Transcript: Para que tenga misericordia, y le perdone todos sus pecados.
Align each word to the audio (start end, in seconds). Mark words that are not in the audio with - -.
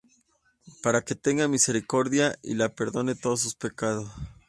Para 0.81 1.03
que 1.05 1.13
tenga 1.13 1.47
misericordia, 1.47 2.35
y 2.41 2.55
le 2.55 2.67
perdone 2.71 3.13
todos 3.13 3.41
sus 3.41 3.53
pecados. 3.53 4.09